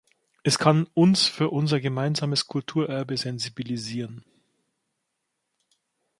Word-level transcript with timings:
Es 0.41 0.57
kann 0.57 0.87
uns 0.95 1.27
für 1.27 1.51
unser 1.51 1.79
gemeinsames 1.79 2.47
Kulturerbe 2.47 3.15
sensibilisieren. 3.17 4.25